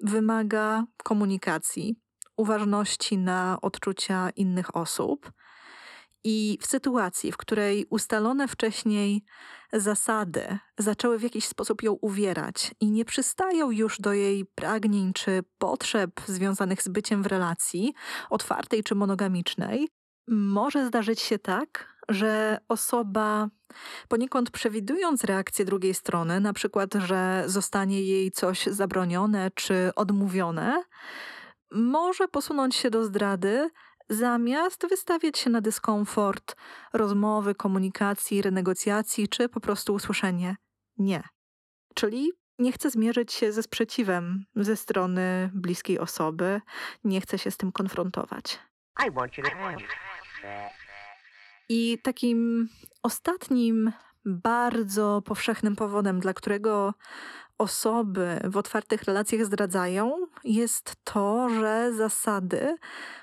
wymaga 0.00 0.84
komunikacji, 1.04 2.00
uważności 2.36 3.18
na 3.18 3.58
odczucia 3.62 4.30
innych 4.30 4.76
osób 4.76 5.32
i 6.24 6.58
w 6.60 6.66
sytuacji, 6.66 7.32
w 7.32 7.36
której 7.36 7.86
ustalone 7.90 8.48
wcześniej 8.48 9.24
zasady 9.72 10.58
zaczęły 10.78 11.18
w 11.18 11.22
jakiś 11.22 11.44
sposób 11.44 11.82
ją 11.82 11.92
uwierać 11.92 12.74
i 12.80 12.90
nie 12.90 13.04
przystają 13.04 13.70
już 13.70 14.00
do 14.00 14.12
jej 14.12 14.46
pragnień 14.46 15.12
czy 15.12 15.44
potrzeb 15.58 16.10
związanych 16.26 16.82
z 16.82 16.88
byciem 16.88 17.22
w 17.22 17.26
relacji, 17.26 17.94
otwartej 18.30 18.84
czy 18.84 18.94
monogamicznej, 18.94 19.88
może 20.28 20.86
zdarzyć 20.86 21.20
się 21.20 21.38
tak, 21.38 21.96
że 22.08 22.58
osoba, 22.68 23.48
poniekąd 24.08 24.50
przewidując 24.50 25.24
reakcję 25.24 25.64
drugiej 25.64 25.94
strony, 25.94 26.40
na 26.40 26.52
przykład, 26.52 26.94
że 26.94 27.44
zostanie 27.46 28.02
jej 28.02 28.30
coś 28.30 28.66
zabronione 28.66 29.50
czy 29.54 29.90
odmówione, 29.96 30.82
może 31.70 32.28
posunąć 32.28 32.76
się 32.76 32.90
do 32.90 33.04
zdrady 33.04 33.70
zamiast 34.10 34.86
wystawiać 34.88 35.38
się 35.38 35.50
na 35.50 35.60
dyskomfort 35.60 36.56
rozmowy, 36.92 37.54
komunikacji, 37.54 38.42
renegocjacji 38.42 39.28
czy 39.28 39.48
po 39.48 39.60
prostu 39.60 39.94
usłyszenie 39.94 40.56
nie. 40.98 41.22
Czyli 41.94 42.32
nie 42.58 42.72
chce 42.72 42.90
zmierzyć 42.90 43.32
się 43.32 43.52
ze 43.52 43.62
sprzeciwem 43.62 44.44
ze 44.56 44.76
strony 44.76 45.50
bliskiej 45.54 45.98
osoby, 45.98 46.60
nie 47.04 47.20
chce 47.20 47.38
się 47.38 47.50
z 47.50 47.56
tym 47.56 47.72
konfrontować. 47.72 48.58
I 51.68 51.98
takim 52.02 52.68
ostatnim 53.02 53.92
bardzo 54.24 55.22
powszechnym 55.24 55.76
powodem, 55.76 56.20
dla 56.20 56.34
którego 56.34 56.94
osoby 57.60 58.40
w 58.44 58.56
otwartych 58.56 59.02
relacjach 59.02 59.44
zdradzają, 59.44 60.26
jest 60.44 60.94
to, 61.04 61.48
że 61.48 61.92
zasady 61.92 62.76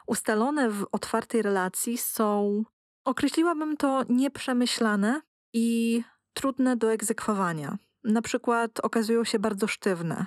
ustalone 0.08 0.70
w 0.70 0.86
otwartej 0.91 1.41
relacji 1.41 1.98
są, 1.98 2.63
określiłabym 3.06 3.77
to, 3.77 4.03
nieprzemyślane 4.10 5.22
i 5.53 6.03
trudne 6.34 6.77
do 6.77 6.91
egzekwowania. 6.91 7.77
Na 8.03 8.22
przykład 8.22 8.79
okazują 8.79 9.24
się 9.24 9.39
bardzo 9.39 9.67
sztywne. 9.67 10.25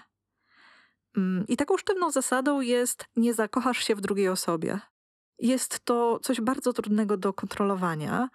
Mm, 1.17 1.45
I 1.49 1.57
taką 1.57 1.77
sztywną 1.77 2.11
zasadą 2.11 2.61
jest 2.61 3.05
nie 3.17 3.35
zakochasz 3.35 3.79
się 3.79 3.95
w 3.95 4.01
drugiej 4.01 4.29
osobie. 4.29 4.81
Jest 5.39 5.81
to 5.81 6.19
coś 6.23 6.41
bardzo 6.41 6.73
trudnego 6.73 7.17
do 7.17 7.33
kontrolowania, 7.33 8.29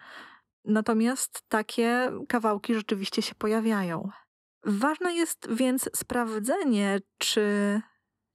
natomiast 0.65 1.41
takie 1.47 2.11
kawałki 2.27 2.73
rzeczywiście 2.73 3.21
się 3.21 3.35
pojawiają. 3.35 4.09
Ważne 4.65 5.13
jest 5.13 5.47
więc 5.49 5.89
sprawdzenie, 5.95 6.99
czy 7.17 7.41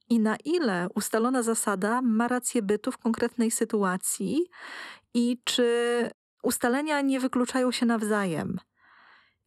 i 0.08 0.20
na 0.20 0.36
ile 0.44 0.88
ustalona 0.94 1.42
zasada 1.42 2.02
ma 2.02 2.28
rację 2.28 2.62
bytu 2.62 2.92
w 2.92 2.98
konkretnej 2.98 3.50
sytuacji 3.50 4.46
i 5.14 5.40
czy 5.44 6.10
ustalenia 6.42 7.00
nie 7.00 7.20
wykluczają 7.20 7.72
się 7.72 7.86
nawzajem. 7.86 8.58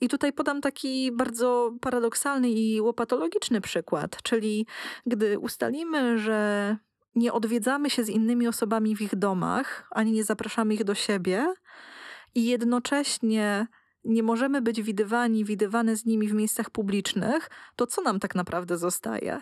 I 0.02 0.10
tutaj 0.10 0.34
podam 0.34 0.62
taki 0.62 1.12
bardzo 1.12 1.72
paradoksalny 1.82 2.50
i 2.50 2.82
łopatologiczny 2.82 3.62
przykład, 3.62 4.22
czyli 4.24 4.68
gdy 5.06 5.40
ustalimy, 5.40 6.18
że 6.18 6.78
nie 7.16 7.34
odwiedzamy 7.34 7.90
się 7.90 8.04
z 8.04 8.10
innymi 8.10 8.48
osobami 8.48 8.96
w 8.96 9.02
ich 9.02 9.16
domach, 9.16 9.88
ani 9.92 10.12
nie 10.12 10.24
zapraszamy 10.24 10.74
ich 10.74 10.84
do 10.84 10.96
siebie, 10.96 11.54
i 12.36 12.46
jednocześnie 12.46 13.68
nie 14.06 14.24
możemy 14.24 14.62
być 14.62 14.82
widywani, 14.82 15.46
widywane 15.46 15.96
z 15.96 16.06
nimi 16.06 16.28
w 16.28 16.34
miejscach 16.34 16.70
publicznych, 16.70 17.50
to 17.76 17.88
co 17.88 18.02
nam 18.02 18.20
tak 18.20 18.36
naprawdę 18.36 18.78
zostaje? 18.78 19.42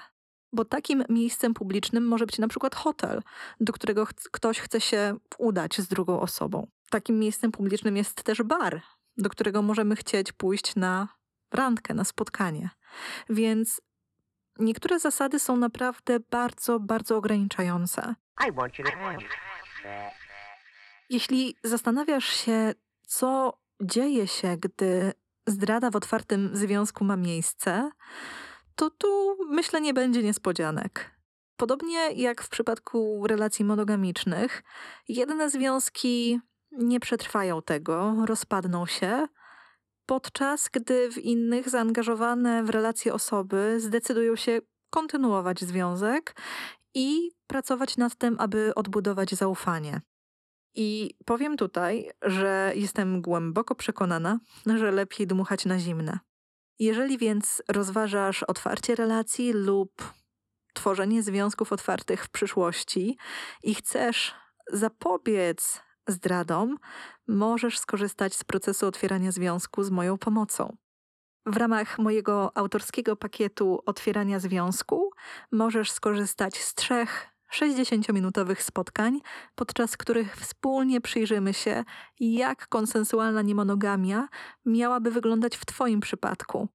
Bo 0.54 0.66
takim 0.66 1.04
miejscem 1.10 1.54
publicznym 1.54 2.08
może 2.08 2.26
być 2.26 2.40
na 2.40 2.48
przykład 2.48 2.76
hotel, 2.76 3.22
do 3.60 3.74
którego 3.74 4.06
ch 4.06 4.14
ktoś 4.32 4.60
chce 4.60 4.82
się 4.82 5.18
udać 5.38 5.78
z 5.82 5.88
drugą 5.88 6.20
osobą. 6.20 6.68
Takim 6.90 7.20
miejscem 7.20 7.52
publicznym 7.52 7.98
jest 7.98 8.24
też 8.24 8.44
bar, 8.44 8.82
do 9.18 9.30
którego 9.30 9.62
możemy 9.62 9.96
chcieć 9.96 10.32
pójść 10.32 10.76
na 10.76 11.08
randkę, 11.52 11.94
na 11.94 12.04
spotkanie. 12.04 12.70
Więc 13.30 13.82
niektóre 14.60 15.00
zasady 15.00 15.40
są 15.40 15.58
naprawdę 15.58 16.20
bardzo, 16.20 16.80
bardzo 16.80 17.18
ograniczające. 17.18 18.16
I 18.48 18.52
want 18.52 18.80
you 18.80 18.86
to 18.86 18.92
have 18.92 19.18
that. 19.84 20.14
Jeśli 21.10 21.56
zastanawiasz 21.64 22.26
się, 22.26 22.74
co 23.08 23.61
dzieje 23.82 24.28
się, 24.28 24.58
gdy 24.58 25.14
zdrada 25.48 25.92
w 25.92 25.96
otwartym 25.96 26.50
związku 26.54 27.04
ma 27.04 27.16
miejsce, 27.16 27.92
to 28.76 28.90
tu 28.90 29.38
myślę 29.50 29.82
nie 29.82 29.94
będzie 29.94 30.24
niespodzianek. 30.24 31.12
Podobnie 31.58 32.12
jak 32.12 32.42
w 32.42 32.50
przypadku 32.50 33.28
relacji 33.28 33.66
monogamicznych, 33.66 34.64
jedne 35.08 35.50
związki 35.50 36.40
nie 36.72 37.00
przetrwają 37.00 37.62
tego, 37.62 38.16
rozpadną 38.26 38.86
się, 38.86 39.28
podczas 40.06 40.70
gdy 40.74 41.12
w 41.12 41.18
innych 41.18 41.70
zaangażowane 41.70 42.64
w 42.64 42.70
relacje 42.70 43.14
osoby 43.14 43.80
zdecydują 43.80 44.36
się 44.36 44.62
kontynuować 44.90 45.62
związek 45.62 46.36
i 46.94 47.32
pracować 47.48 47.98
nad 47.98 48.16
tym, 48.16 48.36
aby 48.40 48.76
odbudować 48.76 49.32
zaufanie. 49.32 50.02
I 50.76 51.16
powiem 51.26 51.58
tutaj, 51.58 52.12
że 52.22 52.72
jestem 52.76 53.22
głęboko 53.22 53.76
przekonana, 53.76 54.40
że 54.66 54.92
lepiej 54.92 55.28
dmuchać 55.28 55.66
na 55.66 55.80
zimne. 55.80 56.20
Jeżeli 56.80 57.18
więc 57.18 57.64
rozważasz 57.68 58.44
otwarcie 58.44 58.96
relacji 58.96 59.54
lub 59.54 60.14
tworzenie 60.74 61.24
związków 61.24 61.74
otwartych 61.74 62.26
w 62.26 62.30
przyszłości 62.30 63.18
i 63.64 63.76
chcesz 63.76 64.36
zapobiec 64.72 65.82
zdradom, 66.08 66.78
możesz 67.28 67.80
skorzystać 67.80 68.36
z 68.36 68.44
procesu 68.44 68.88
otwierania 68.88 69.32
związku 69.32 69.84
z 69.84 69.90
moją 69.90 70.18
pomocą. 70.18 70.78
W 71.46 71.58
ramach 71.58 72.00
mojego 72.00 72.58
autorskiego 72.58 73.16
pakietu 73.16 73.80
otwierania 73.86 74.40
związku 74.40 75.12
możesz 75.52 75.92
skorzystać 75.92 76.58
z 76.58 76.76
trzech 76.76 77.31
60-minutowych 77.54 78.62
spotkań, 78.62 79.20
podczas 79.56 79.98
których 79.98 80.36
wspólnie 80.36 81.02
przyjrzymy 81.02 81.54
się, 81.54 81.84
jak 82.20 82.68
konsensualna 82.68 83.42
niemonogamia 83.42 84.28
miałaby 84.66 85.12
wyglądać 85.12 85.58
w 85.58 85.66
Twoim 85.66 86.00
przypadku. 86.00 86.68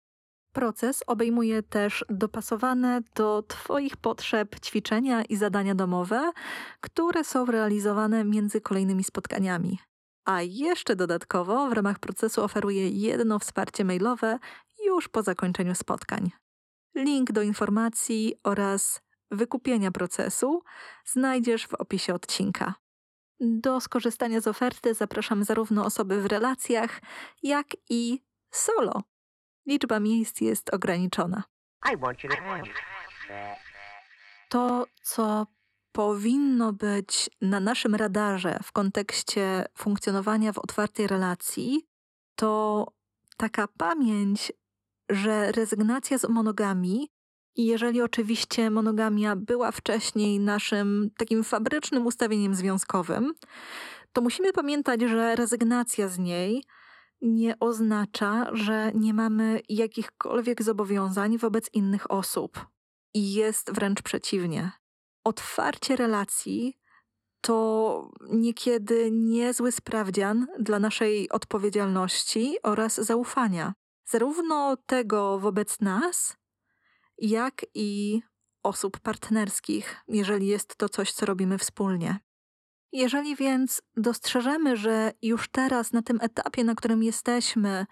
Proces 0.53 1.03
obejmuje 1.07 1.63
też 1.63 2.05
dopasowane 2.09 3.03
do 3.15 3.43
Twoich 3.49 3.97
potrzeb 3.97 4.61
ćwiczenia 4.61 5.23
i 5.23 5.37
zadania 5.37 5.75
domowe, 5.75 6.33
które 6.81 7.25
są 7.25 7.47
realizowane 7.47 8.25
między 8.25 8.61
kolejnymi 8.61 9.05
spotkaniami. 9.05 9.79
A 10.25 10.43
jeszcze 10.43 10.97
dodatkowo 10.97 11.69
w 11.69 11.73
ramach 11.73 11.99
procesu 11.99 12.43
oferuję 12.43 12.89
jedno 12.89 13.39
wsparcie 13.39 13.85
mailowe 13.85 14.39
już 14.87 15.09
po 15.09 15.23
zakończeniu 15.23 15.75
spotkań. 15.75 16.31
Link 16.95 17.33
do 17.33 17.43
informacji 17.43 18.35
oraz 18.45 19.01
wykupienia 19.31 19.91
procesu 19.91 20.63
znajdziesz 21.05 21.67
w 21.67 21.75
opisie 21.75 22.15
odcinka. 22.15 22.75
Do 23.41 23.81
skorzystania 23.81 24.41
z 24.41 24.47
oferty 24.47 24.95
zapraszam 24.95 25.45
zarówno 25.45 25.85
osoby 25.85 26.23
w 26.23 26.27
relacjach, 26.27 27.01
jak 27.43 27.67
i 27.91 28.23
solo. 28.51 29.03
Liczba 29.67 30.01
miejsc 30.01 30.41
jest 30.41 30.75
ograniczona. 30.75 31.43
To, 34.49 34.87
co 35.03 35.47
powinno 35.93 36.73
być 36.73 37.31
na 37.41 37.61
naszym 37.61 37.95
radarze 37.95 38.59
w 38.63 38.73
kontekście 38.73 39.67
funkcjonowania 39.79 40.53
w 40.53 40.59
otwartej 40.59 41.07
relacji, 41.07 41.87
to 42.35 42.87
taka 43.37 43.69
pamięć, 43.69 44.53
że 45.09 45.53
rezygnacja 45.53 46.19
z 46.19 46.29
monogami 46.29 47.11
i 47.57 47.67
jeżeli 47.67 48.03
oczywiście 48.03 48.71
monogamia 48.71 49.37
była 49.37 49.73
wcześniej 49.73 50.41
naszym 50.41 51.11
takim 51.17 51.45
fabrycznym 51.45 52.07
ustawieniem 52.07 52.55
związkowym, 52.55 53.33
to 54.13 54.21
musimy 54.21 54.53
pamiętać, 54.53 55.01
że 55.01 55.37
rezygnacja 55.37 56.09
z 56.09 56.19
niej 56.19 56.65
nie 57.21 57.59
oznacza, 57.59 58.47
że 58.53 58.93
nie 58.95 59.15
mamy 59.15 59.61
jakichkolwiek 59.69 60.63
zobowiązań 60.63 61.39
wobec 61.39 61.71
innych 61.73 62.11
osób. 62.11 62.67
I 63.15 63.33
jest 63.33 63.73
wręcz 63.73 64.03
przeciwnie. 64.03 64.73
Otwarcie 65.25 65.97
relacji 65.97 66.79
to 67.41 68.11
niekiedy 68.31 69.11
niezły 69.13 69.73
sprawdzian 69.73 70.47
dla 70.59 70.79
naszej 70.79 71.29
odpowiedzialności 71.29 72.57
oraz 72.63 72.95
zaufania. 72.95 73.75
Zarówno 74.05 74.77
tego 74.87 75.39
wobec 75.39 75.81
nas, 75.81 76.37
jak 77.19 77.67
i 77.75 78.21
osób 78.63 79.01
partnerskich, 79.01 79.97
jeżeli 80.09 80.47
jest 80.47 80.77
to 80.77 80.89
coś, 80.89 81.13
co 81.13 81.27
robimy 81.27 81.59
wspólnie. 81.59 82.19
Jeżeli 82.93 83.37
więc 83.37 83.83
dostrzeżemy, 83.97 84.77
że 84.77 85.13
już 85.23 85.49
teraz, 85.49 85.93
na 85.93 86.03
tym 86.03 86.19
etapie, 86.21 86.65
na 86.65 86.75
którym 86.75 87.03
jesteśmy, 87.03 87.87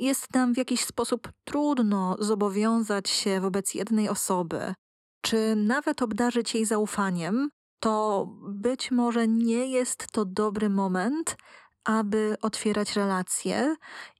jest 0.00 0.34
nam 0.34 0.54
w 0.54 0.56
jakiś 0.56 0.84
sposób 0.84 1.28
trudno 1.44 2.16
zobowiązać 2.18 3.10
się 3.10 3.40
wobec 3.40 3.74
jednej 3.74 4.08
osoby, 4.08 4.74
czy 5.20 5.56
nawet 5.56 6.02
obdarzyć 6.02 6.54
jej 6.54 6.64
zaufaniem, 6.64 7.50
to 7.80 8.26
być 8.48 8.90
może 8.90 9.28
nie 9.28 9.66
jest 9.66 10.06
to 10.12 10.24
dobry 10.24 10.70
moment, 10.70 11.36
aby 11.84 12.36
otwierać 12.40 12.96
relacje 12.96 13.76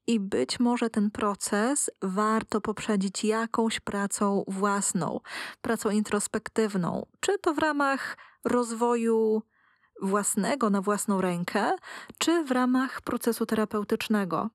i 0.06 0.20
być 0.20 0.60
może 0.60 0.90
ten 0.90 1.10
proces 1.10 1.90
warto 2.02 2.60
poprzedzić 2.60 3.24
jakąś 3.24 3.80
pracą 3.80 4.44
własną, 4.48 5.20
pracą 5.62 5.90
introspektywną, 5.90 7.06
czy 7.20 7.38
to 7.38 7.54
w 7.54 7.58
ramach 7.58 8.16
rozwoju 8.44 9.42
własnego 10.02 10.70
na 10.70 10.80
własną 10.80 11.20
rękę, 11.20 11.72
czy 12.18 12.44
w 12.44 12.50
ramach 12.50 13.00
procesu 13.00 13.46
terapeutycznego. 13.46 14.50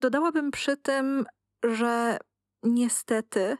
Dodałabym 0.00 0.50
przy 0.50 0.76
tym, 0.76 1.26
że 1.64 2.18
niestety 2.62 3.56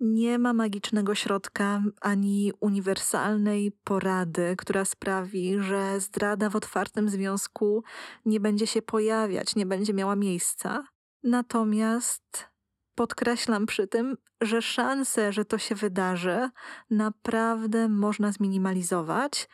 nie 0.00 0.38
ma 0.38 0.52
magicznego 0.52 1.14
środka 1.14 1.82
ani 2.00 2.52
uniwersalnej 2.60 3.72
porady, 3.84 4.54
która 4.58 4.84
sprawi, 4.84 5.60
że 5.60 6.00
zdrada 6.00 6.50
w 6.50 6.56
otwartym 6.56 7.08
związku 7.08 7.84
nie 8.24 8.40
będzie 8.40 8.66
się 8.66 8.82
pojawiać, 8.82 9.56
nie 9.56 9.66
będzie 9.66 9.94
miała 9.94 10.16
miejsca. 10.16 10.84
Natomiast 11.22 12.50
podkreślam 12.94 13.66
przy 13.66 13.86
tym, 13.86 14.16
że 14.40 14.62
szanse, 14.62 15.32
że 15.32 15.44
to 15.44 15.58
się 15.58 15.74
wydarzy, 15.74 16.50
naprawdę 16.90 17.88
można 17.88 18.32
zminimalizować, 18.32 19.48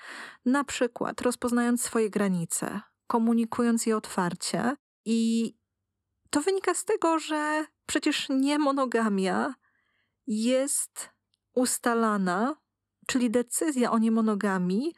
na 0.44 0.64
przykład 0.64 1.20
rozpoznając 1.20 1.82
swoje 1.82 2.10
granice, 2.10 2.80
komunikując 3.06 3.86
je 3.86 3.96
otwarcie 3.96 4.76
i 5.04 5.52
to 6.30 6.40
wynika 6.40 6.74
z 6.74 6.84
tego, 6.84 7.18
że 7.18 7.64
przecież 7.86 8.26
nie 8.28 8.58
monogamia 8.58 9.54
jest 10.26 11.10
ustalana, 11.54 12.56
czyli 13.06 13.30
decyzja 13.30 13.90
o 13.90 13.98
niemonogamii 13.98 14.94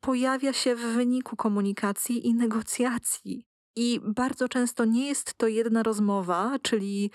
pojawia 0.00 0.52
się 0.52 0.74
w 0.74 0.80
wyniku 0.80 1.36
komunikacji 1.36 2.26
i 2.26 2.34
negocjacji. 2.34 3.46
I 3.76 4.00
bardzo 4.02 4.48
często 4.48 4.84
nie 4.84 5.06
jest 5.06 5.34
to 5.34 5.46
jedna 5.48 5.82
rozmowa, 5.82 6.58
czyli 6.62 7.10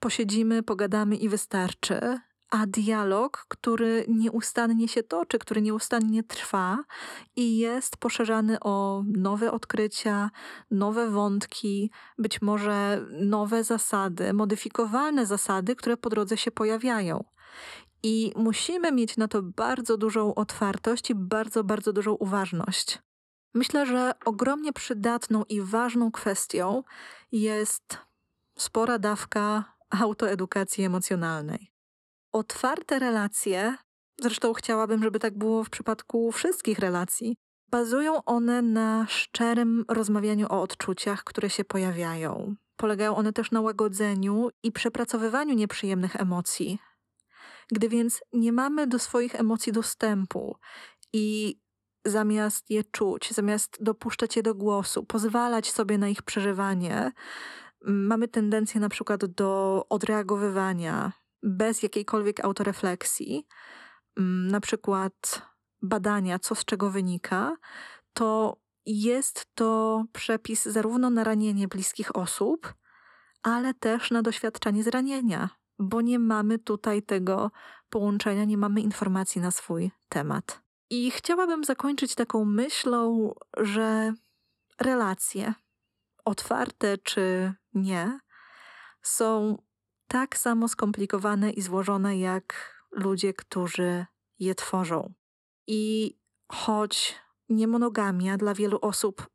posiedzimy, 0.00 0.62
pogadamy 0.62 1.16
i 1.16 1.28
wystarczy, 1.28 2.20
a 2.50 2.66
dialog, 2.66 3.46
który 3.48 4.04
nieustannie 4.08 4.88
się 4.88 5.02
toczy, 5.02 5.38
który 5.38 5.62
nieustannie 5.62 6.22
trwa 6.22 6.78
i 7.36 7.58
jest 7.58 7.96
poszerzany 7.96 8.60
o 8.60 9.02
nowe 9.06 9.52
odkrycia, 9.52 10.30
nowe 10.70 11.10
wątki, 11.10 11.90
być 12.18 12.42
może 12.42 13.06
nowe 13.20 13.64
zasady, 13.64 14.32
modyfikowane 14.32 15.26
zasady, 15.26 15.76
które 15.76 15.96
po 15.96 16.10
drodze 16.10 16.36
się 16.36 16.50
pojawiają. 16.50 17.24
I 18.02 18.32
musimy 18.36 18.92
mieć 18.92 19.16
na 19.16 19.28
to 19.28 19.42
bardzo 19.42 19.96
dużą 19.96 20.34
otwartość 20.34 21.10
i 21.10 21.14
bardzo, 21.14 21.64
bardzo 21.64 21.92
dużą 21.92 22.12
uważność. 22.12 22.98
Myślę, 23.54 23.86
że 23.86 24.12
ogromnie 24.24 24.72
przydatną 24.72 25.44
i 25.44 25.60
ważną 25.60 26.10
kwestią 26.12 26.82
jest 27.32 27.98
spora 28.58 28.98
dawka 28.98 29.64
autoedukacji 29.90 30.84
emocjonalnej. 30.84 31.77
Otwarte 32.32 32.98
relacje, 32.98 33.76
zresztą 34.20 34.52
chciałabym, 34.52 35.02
żeby 35.02 35.18
tak 35.18 35.38
było 35.38 35.64
w 35.64 35.70
przypadku 35.70 36.32
wszystkich 36.32 36.78
relacji, 36.78 37.36
bazują 37.70 38.24
one 38.24 38.62
na 38.62 39.06
szczerym 39.08 39.84
rozmawianiu 39.88 40.46
o 40.50 40.62
odczuciach, 40.62 41.24
które 41.24 41.50
się 41.50 41.64
pojawiają. 41.64 42.54
polegają 42.76 43.16
one 43.16 43.32
też 43.32 43.50
na 43.50 43.60
łagodzeniu 43.60 44.48
i 44.62 44.72
przepracowywaniu 44.72 45.54
nieprzyjemnych 45.54 46.16
emocji. 46.16 46.78
Gdy 47.72 47.88
więc 47.88 48.20
nie 48.32 48.52
mamy 48.52 48.86
do 48.86 48.98
swoich 48.98 49.34
emocji 49.34 49.72
dostępu 49.72 50.56
i 51.12 51.58
zamiast 52.04 52.70
je 52.70 52.84
czuć, 52.84 53.30
zamiast 53.30 53.78
dopuszczać 53.80 54.36
je 54.36 54.42
do 54.42 54.54
głosu, 54.54 55.04
pozwalać 55.04 55.70
sobie 55.70 55.98
na 55.98 56.08
ich 56.08 56.22
przeżywanie, 56.22 57.12
mamy 57.82 58.28
tendencję 58.28 58.80
na 58.80 58.88
przykład 58.88 59.24
do 59.24 59.84
odreagowywania 59.88 61.12
bez 61.42 61.82
jakiejkolwiek 61.82 62.44
autorefleksji, 62.44 63.46
mm, 64.16 64.48
na 64.48 64.60
przykład 64.60 65.42
badania, 65.82 66.38
co 66.38 66.54
z 66.54 66.64
czego 66.64 66.90
wynika, 66.90 67.56
to 68.12 68.56
jest 68.86 69.46
to 69.54 70.04
przepis 70.12 70.64
zarówno 70.64 71.10
na 71.10 71.24
ranienie 71.24 71.68
bliskich 71.68 72.16
osób, 72.16 72.74
ale 73.42 73.74
też 73.74 74.10
na 74.10 74.22
doświadczanie 74.22 74.82
zranienia, 74.82 75.50
bo 75.78 76.00
nie 76.00 76.18
mamy 76.18 76.58
tutaj 76.58 77.02
tego 77.02 77.50
połączenia, 77.90 78.44
nie 78.44 78.58
mamy 78.58 78.80
informacji 78.80 79.40
na 79.40 79.50
swój 79.50 79.90
temat. 80.08 80.62
I 80.90 81.10
chciałabym 81.10 81.64
zakończyć 81.64 82.14
taką 82.14 82.44
myślą, 82.44 83.34
że 83.56 84.12
relacje, 84.80 85.54
otwarte 86.24 86.98
czy 86.98 87.52
nie, 87.74 88.18
są 89.02 89.56
tak 90.08 90.36
samo 90.36 90.68
skomplikowane 90.68 91.50
i 91.50 91.62
złożone 91.62 92.18
jak 92.18 92.74
ludzie, 92.92 93.34
którzy 93.34 94.06
je 94.38 94.54
tworzą. 94.54 95.12
I 95.66 96.14
choć 96.52 97.16
niemonogamia 97.48 98.36
dla 98.36 98.54
wielu 98.54 98.78
osób 98.82 99.26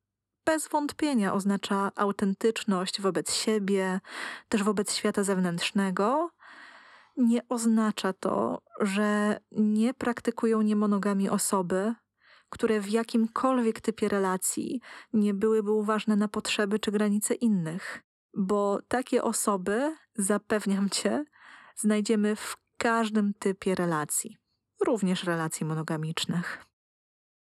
bez 0.46 0.68
wątpienia 0.68 1.34
oznacza 1.34 1.92
autentyczność 1.96 3.02
wobec 3.02 3.34
siebie, 3.34 4.00
też 4.50 4.64
wobec 4.64 4.94
świata 4.94 5.24
zewnętrznego, 5.24 6.30
nie 7.18 7.48
oznacza 7.50 8.14
to, 8.14 8.62
że 8.80 9.40
nie 9.52 9.94
praktykują 9.94 10.62
niemonogami 10.62 11.30
osoby, 11.30 11.94
które 12.50 12.80
w 12.80 12.90
jakimkolwiek 12.90 13.82
typie 13.82 14.10
relacji 14.10 14.82
nie 15.14 15.34
byłyby 15.34 15.72
uważne 15.72 16.16
na 16.16 16.28
potrzeby 16.28 16.80
czy 16.80 16.92
granice 16.92 17.34
innych. 17.34 18.04
Bo 18.38 18.80
takie 18.88 19.24
osoby, 19.24 19.96
zapewniam 20.16 20.90
cię, 20.90 21.26
znajdziemy 21.76 22.36
w 22.36 22.58
każdym 22.78 23.34
typie 23.34 23.76
relacji, 23.76 24.38
również 24.86 25.24
relacji 25.24 25.66
monogamicznych. 25.66 26.66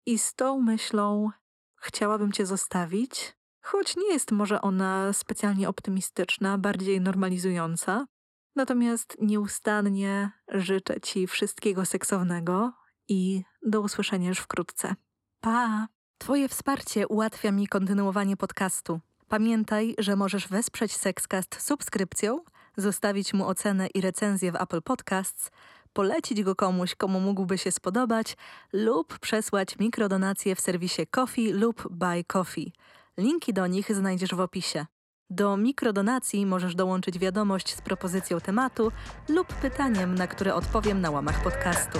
I 0.06 0.20
z 0.20 0.34
tą 0.34 0.62
myślą 0.62 1.30
chciałabym 1.76 2.32
cię 2.32 2.46
zostawić, 2.46 3.38
choć 3.62 3.98
nie 3.98 4.14
jest 4.14 4.32
może 4.32 4.62
ona 4.62 5.14
specjalnie 5.14 5.70
optymistyczna, 5.70 6.58
bardziej 6.58 7.02
normalizująca. 7.02 8.08
Natomiast 8.56 9.18
nieustannie 9.22 10.32
życzę 10.48 11.02
ci 11.02 11.28
wszystkiego 11.28 11.86
seksownego 11.86 12.74
i 13.08 13.44
do 13.66 13.82
usłyszenia 13.82 14.30
już 14.30 14.40
wkrótce. 14.40 14.96
Pa! 15.42 15.88
Twoje 16.18 16.50
wsparcie 16.50 17.08
ułatwia 17.08 17.52
mi 17.52 17.68
kontynuowanie 17.68 18.38
podcastu. 18.38 19.00
Pamiętaj, 19.28 19.96
że 19.98 20.16
możesz 20.16 20.48
wesprzeć 20.48 20.98
Sexcast 20.98 21.62
subskrypcją, 21.62 22.44
zostawić 22.78 23.34
mu 23.34 23.48
ocenę 23.48 23.88
i 23.88 24.02
recenzję 24.02 24.52
w 24.52 24.56
Apple 24.56 24.82
Podcasts, 24.82 25.52
polecić 25.94 26.44
go 26.44 26.56
komuś, 26.56 26.96
komu 26.96 27.20
mógłby 27.20 27.58
się 27.58 27.72
spodobać 27.72 28.38
lub 28.74 29.20
przesłać 29.20 29.80
mikrodonacje 29.80 30.56
w 30.56 30.62
serwisie 30.62 31.08
Coffee 31.08 31.54
lub 31.54 31.88
Buy 31.92 32.24
Coffee. 32.24 32.74
Linki 33.18 33.54
do 33.54 33.68
nich 33.68 33.96
znajdziesz 33.96 34.36
w 34.36 34.40
opisie. 34.40 34.86
Do 35.30 35.58
mikrodonacji 35.58 36.46
możesz 36.46 36.76
dołączyć 36.76 37.20
wiadomość 37.20 37.76
z 37.76 37.82
propozycją 37.82 38.40
tematu 38.40 38.92
lub 39.30 39.48
pytaniem, 39.48 40.16
na 40.16 40.28
które 40.28 40.56
odpowiem 40.56 41.02
na 41.02 41.12
łamach 41.12 41.44
podcastu. 41.44 42.00